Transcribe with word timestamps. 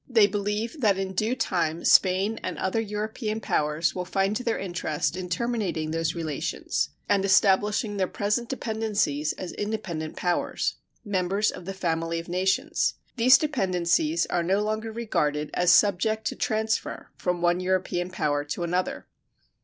They 0.09 0.25
believe 0.25 0.81
that 0.81 0.97
in 0.97 1.13
due 1.13 1.35
time 1.35 1.85
Spain 1.85 2.39
and 2.41 2.57
other 2.57 2.81
European 2.81 3.39
powers 3.39 3.93
will 3.93 4.03
find 4.03 4.35
their 4.35 4.57
interest 4.57 5.15
in 5.15 5.29
terminating 5.29 5.91
those 5.91 6.15
relations 6.15 6.89
and 7.07 7.23
establishing 7.23 7.97
their 7.97 8.07
present 8.07 8.49
dependencies 8.49 9.31
as 9.33 9.51
independent 9.51 10.15
powers 10.15 10.77
members 11.05 11.51
of 11.51 11.65
the 11.65 11.73
family 11.75 12.17
of 12.17 12.27
nations. 12.29 12.95
These 13.17 13.37
dependencies 13.37 14.25
are 14.25 14.41
no 14.41 14.59
longer 14.63 14.91
regarded 14.91 15.51
as 15.53 15.71
subject 15.71 16.25
to 16.29 16.35
transfer 16.35 17.11
from 17.15 17.43
one 17.43 17.59
European 17.59 18.09
power 18.09 18.43
to 18.43 18.63
another. 18.63 19.05